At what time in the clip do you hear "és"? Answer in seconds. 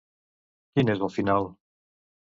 0.95-1.05